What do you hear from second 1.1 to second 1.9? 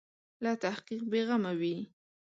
بې غمه وي.